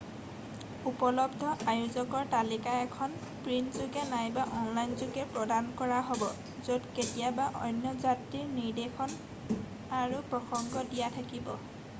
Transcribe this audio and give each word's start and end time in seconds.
উপলব্ধ 0.91 1.43
আয়োজকৰ 1.73 2.29
তালিকা 2.31 2.73
এখন 2.85 3.13
প্ৰিণ্টযোগে 3.41 4.05
নাইবা 4.13 4.47
অনলাইনযোগে 4.61 5.27
প্ৰদান 5.37 5.69
কৰা 5.83 6.01
হ'ব 6.09 6.25
য'ত 6.31 6.81
কেতিয়াবা 6.97 7.49
অন্য 7.69 7.93
যাত্ৰীৰ 8.09 8.51
নিৰ্দেশ 8.57 9.17
আৰু 10.01 10.25
প্ৰসংগ 10.35 10.85
দিয়া 10.91 11.09
থাকিব 11.21 11.55